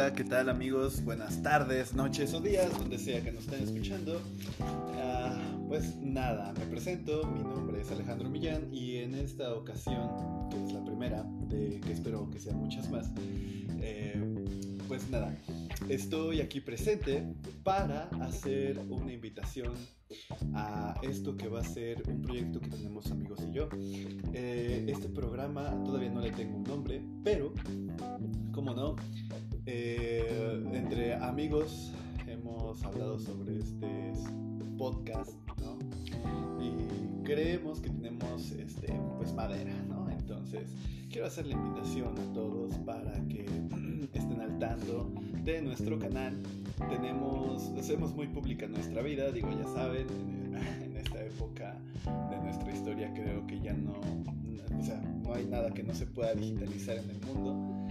Hola, 0.00 0.14
¿qué 0.14 0.24
tal 0.24 0.48
amigos? 0.48 1.04
Buenas 1.04 1.42
tardes, 1.42 1.92
noches 1.92 2.32
o 2.32 2.40
días, 2.40 2.72
donde 2.78 2.98
sea 2.98 3.22
que 3.22 3.32
nos 3.32 3.44
estén 3.44 3.64
escuchando. 3.64 4.22
Ah, 4.96 5.38
pues 5.68 5.94
nada, 5.96 6.54
me 6.54 6.64
presento, 6.64 7.26
mi 7.26 7.40
nombre 7.40 7.82
es 7.82 7.90
Alejandro 7.90 8.30
Millán 8.30 8.72
y 8.72 8.96
en 8.96 9.14
esta 9.14 9.52
ocasión, 9.52 10.48
que 10.48 10.56
es 10.64 10.72
la 10.72 10.82
primera, 10.82 11.22
de 11.50 11.80
que 11.80 11.92
espero 11.92 12.30
que 12.30 12.40
sean 12.40 12.56
muchas 12.56 12.90
más, 12.90 13.10
eh, 13.82 14.18
pues 14.88 15.10
nada, 15.10 15.36
estoy 15.90 16.40
aquí 16.40 16.62
presente 16.62 17.22
para 17.62 18.04
hacer 18.22 18.78
una 18.88 19.12
invitación 19.12 19.74
a 20.54 20.98
esto 21.02 21.36
que 21.36 21.48
va 21.48 21.60
a 21.60 21.64
ser 21.64 22.02
un 22.08 22.22
proyecto 22.22 22.58
que 22.58 22.68
tenemos 22.68 23.10
amigos 23.10 23.38
y 23.46 23.52
yo. 23.52 23.68
Eh, 24.32 24.86
este 24.88 25.10
programa 25.10 25.70
todavía 25.84 26.08
no 26.08 26.22
le 26.22 26.30
tengo 26.30 26.56
un 26.56 26.64
nombre, 26.64 27.02
pero, 27.22 27.52
como 28.50 28.72
no, 28.72 28.96
eh, 29.66 30.62
entre 30.72 31.14
amigos 31.14 31.92
hemos 32.26 32.82
hablado 32.84 33.18
sobre 33.18 33.58
este 33.58 34.12
podcast, 34.78 35.32
¿no? 35.60 35.78
Y 36.62 37.24
creemos 37.24 37.80
que 37.80 37.90
tenemos 37.90 38.52
este, 38.52 38.92
pues 39.18 39.32
madera, 39.32 39.74
¿no? 39.88 40.08
Entonces, 40.10 40.70
quiero 41.10 41.26
hacer 41.26 41.46
la 41.46 41.54
invitación 41.54 42.14
a 42.18 42.32
todos 42.32 42.74
para 42.78 43.12
que 43.28 43.44
estén 44.14 44.40
al 44.40 44.58
tanto 44.58 45.12
de 45.44 45.62
nuestro 45.62 45.98
canal. 45.98 46.40
Tenemos, 46.88 47.68
hacemos 47.78 48.14
muy 48.14 48.28
pública 48.28 48.66
nuestra 48.66 49.02
vida, 49.02 49.30
digo, 49.32 49.50
ya 49.50 49.68
saben, 49.68 50.06
en, 50.82 50.96
esta 50.96 51.24
época 51.24 51.78
de 52.30 52.38
nuestra 52.38 52.72
historia 52.72 53.12
creo 53.14 53.46
que 53.46 53.60
ya 53.60 53.72
no, 53.72 54.00
o 54.78 54.82
sea, 54.82 55.00
no 55.22 55.34
hay 55.34 55.46
nada 55.46 55.70
que 55.72 55.82
no 55.82 55.94
se 55.94 56.06
pueda 56.06 56.34
digitalizar 56.34 56.96
en 56.98 57.10
el 57.10 57.20
mundo. 57.20 57.88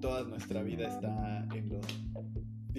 Toda 0.00 0.24
nuestra 0.24 0.62
vida 0.62 0.88
está 0.88 1.46
en 1.54 1.68
los 1.70 1.86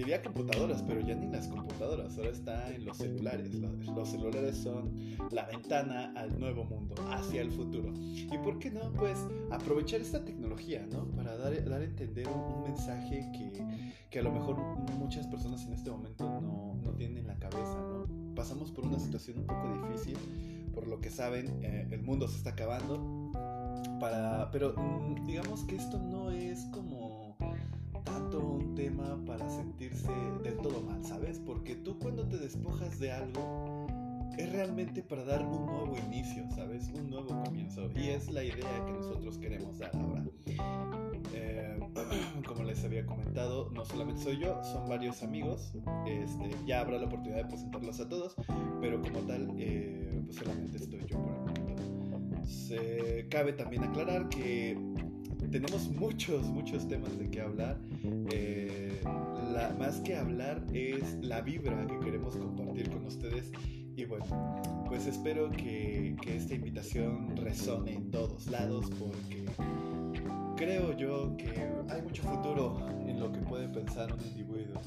diría 0.00 0.22
computadoras, 0.22 0.82
pero 0.82 1.00
ya 1.00 1.14
ni 1.14 1.26
las 1.28 1.46
computadoras, 1.48 2.16
ahora 2.16 2.30
está 2.30 2.74
en 2.74 2.86
los 2.86 2.96
celulares. 2.96 3.54
Los, 3.54 4.08
celulares 4.08 4.56
son 4.56 4.94
la 5.30 5.46
ventana 5.46 6.12
al 6.16 6.38
nuevo 6.38 6.64
mundo, 6.64 6.94
hacia 7.10 7.42
el 7.42 7.50
futuro. 7.50 7.92
¿Y 7.96 8.36
por 8.38 8.58
qué 8.58 8.70
no? 8.70 8.92
Pues 8.94 9.18
aprovechar 9.50 10.00
esta 10.00 10.24
tecnología, 10.24 10.86
¿no? 10.90 11.06
Para 11.08 11.36
dar, 11.36 11.64
dar 11.68 11.82
a 11.82 11.84
entender 11.84 12.26
un, 12.28 12.62
mensaje 12.62 13.30
que, 13.32 13.66
que, 14.10 14.18
a 14.18 14.22
lo 14.22 14.32
mejor 14.32 14.56
muchas 14.98 15.26
personas 15.26 15.64
en 15.66 15.72
este 15.72 15.90
momento 15.90 16.24
no, 16.40 16.80
no, 16.82 16.92
tienen 16.92 17.18
en 17.18 17.26
la 17.26 17.38
cabeza, 17.38 17.80
¿no? 17.80 18.34
Pasamos 18.34 18.70
por 18.70 18.86
una 18.86 18.98
situación 18.98 19.38
un 19.38 19.46
poco 19.46 19.86
difícil, 19.86 20.16
por 20.72 20.86
lo 20.86 21.00
que 21.00 21.10
saben, 21.10 21.62
eh, 21.62 21.88
el 21.90 22.02
mundo 22.02 22.28
se 22.28 22.36
está 22.36 22.50
acabando. 22.50 23.19
Pero 24.52 24.74
mm, 24.76 25.26
digamos 25.26 25.64
que 25.64 25.76
esto 25.76 25.98
no 25.98 26.30
es 26.30 26.64
como 26.72 27.36
tanto 28.04 28.40
un 28.40 28.74
tema 28.74 29.18
para 29.26 29.48
sentirse 29.48 30.10
del 30.42 30.56
todo 30.58 30.80
mal, 30.82 31.04
¿sabes? 31.04 31.38
Porque 31.38 31.76
tú 31.76 31.98
cuando 31.98 32.26
te 32.26 32.38
despojas 32.38 32.98
de 32.98 33.12
algo 33.12 33.86
es 34.36 34.52
realmente 34.52 35.02
para 35.02 35.24
dar 35.24 35.44
un 35.44 35.66
nuevo 35.66 35.96
inicio, 36.06 36.44
¿sabes? 36.54 36.88
Un 36.94 37.10
nuevo 37.10 37.28
comienzo. 37.44 37.90
Y 37.94 38.08
es 38.08 38.30
la 38.30 38.42
idea 38.42 38.84
que 38.86 38.92
nosotros 38.92 39.38
queremos 39.38 39.78
dar 39.78 39.94
ahora. 39.94 40.24
Eh, 41.34 41.78
como 42.46 42.64
les 42.64 42.84
había 42.84 43.04
comentado, 43.06 43.70
no 43.72 43.84
solamente 43.84 44.22
soy 44.22 44.38
yo, 44.38 44.62
son 44.64 44.88
varios 44.88 45.22
amigos. 45.22 45.72
Este, 46.06 46.50
ya 46.66 46.80
habrá 46.80 46.98
la 46.98 47.06
oportunidad 47.06 47.44
de 47.44 47.48
presentarlos 47.48 48.00
a 48.00 48.08
todos, 48.08 48.34
pero 48.80 49.00
como 49.02 49.20
tal, 49.20 49.50
eh, 49.58 50.22
pues 50.24 50.36
solamente 50.38 50.78
estoy 50.78 51.04
yo 51.06 51.18
por 51.18 51.34
el 51.34 51.59
Se, 52.50 53.26
cabe 53.30 53.52
también 53.52 53.84
aclarar 53.84 54.28
que 54.28 54.76
tenemos 55.50 55.88
muchos, 55.90 56.46
muchos 56.46 56.86
temas 56.88 57.16
de 57.18 57.30
qué 57.30 57.40
hablar. 57.40 57.80
Eh, 58.30 59.00
más 59.78 60.00
que 60.00 60.16
hablar 60.16 60.64
es 60.72 61.14
la 61.22 61.40
vibra 61.40 61.86
que 61.86 61.98
queremos 62.00 62.36
compartir 62.36 62.90
con 62.90 63.06
ustedes. 63.06 63.52
Y 63.96 64.04
bueno, 64.04 64.24
pues 64.88 65.06
espero 65.06 65.50
que, 65.50 66.16
que 66.22 66.36
esta 66.36 66.54
invitación 66.54 67.36
resone 67.36 67.94
en 67.94 68.10
todos 68.10 68.46
lados 68.48 68.90
porque 68.98 69.44
creo 70.56 70.96
yo 70.96 71.36
que 71.36 71.50
hay 71.88 72.02
mucho 72.02 72.22
futuro 72.22 72.86
en 73.06 73.18
lo 73.18 73.32
que 73.32 73.40
puede 73.40 73.68
pensar 73.68 74.12
un 74.12 74.20
individuo, 74.20 74.80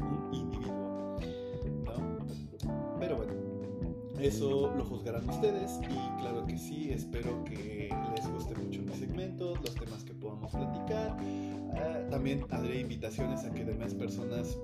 eso 4.24 4.74
lo 4.78 4.86
juzgarán 4.86 5.30
ustedes 5.30 5.80
y 5.82 6.22
claro 6.22 6.46
que 6.46 6.58
sí, 6.58 6.90
espero 6.92 7.44
que 7.44 7.90
les 8.16 8.32
guste 8.32 8.56
mucho 8.56 8.82
mi 8.82 8.94
segmento, 8.94 9.56
los 9.56 9.76
temas 9.76 10.04
que 10.04 10.14
podamos 10.14 10.52
platicar. 10.52 11.18
Uh, 11.22 12.10
también 12.10 12.46
haré 12.52 12.80
invitaciones 12.80 13.44
a 13.44 13.54
que 13.54 13.66
demás 13.66 13.94
personas, 13.94 14.58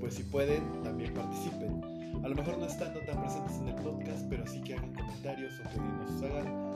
pues 0.00 0.14
si 0.14 0.24
pueden, 0.24 0.82
también 0.82 1.14
participen. 1.14 1.82
A 2.24 2.28
lo 2.28 2.34
mejor 2.34 2.58
no 2.58 2.66
estando 2.66 3.00
tan 3.00 3.20
presentes 3.20 3.58
en 3.58 3.68
el 3.68 3.74
podcast, 3.76 4.26
pero 4.28 4.46
sí 4.46 4.60
que 4.60 4.74
hagan 4.74 4.92
comentarios 4.92 5.52
o 5.60 5.70
que 5.70 5.78
nos 5.78 6.22
hagan 6.22 6.70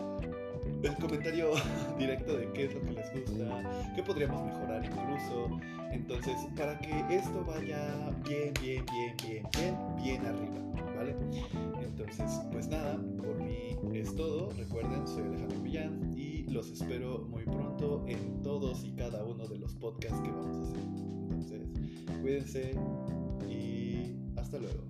el 0.82 0.94
comentario 0.96 1.50
directo 1.98 2.36
de 2.36 2.50
qué 2.52 2.66
es 2.66 2.75
lo 2.75 2.82
que 2.82 2.92
les 2.92 3.12
gusta, 3.12 3.92
qué 3.96 4.02
podríamos 4.02 4.44
mejorar 4.44 4.84
incluso. 4.84 5.58
Entonces, 5.91 6.34
para 6.56 6.78
que 6.78 7.04
esto 7.10 7.44
vaya 7.44 8.10
bien, 8.28 8.52
bien, 8.60 8.84
bien, 8.86 9.16
bien, 9.22 9.46
bien, 9.52 9.76
bien 9.96 10.26
arriba, 10.26 10.94
¿vale? 10.96 11.16
Pues 12.52 12.69
nada, 12.69 12.97
por 13.19 13.42
mí 13.42 13.76
es 13.92 14.14
todo. 14.14 14.50
Recuerden, 14.56 15.06
soy 15.06 15.25
Alejandro 15.25 15.58
Millán 15.60 16.14
y 16.16 16.44
los 16.44 16.70
espero 16.70 17.26
muy 17.28 17.44
pronto 17.44 18.04
en 18.06 18.42
todos 18.42 18.84
y 18.84 18.92
cada 18.92 19.25
uno 19.25 19.47
de 19.48 19.58
los 19.58 19.75
podcasts 19.75 20.20
que 20.20 20.30
vamos 20.30 20.56
a 20.56 20.62
hacer. 20.62 20.80
Entonces, 21.30 21.69
cuídense 22.22 22.78
y 23.48 24.16
hasta 24.36 24.58
luego. 24.58 24.84